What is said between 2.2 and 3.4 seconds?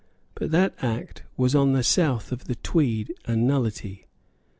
of the Tweed a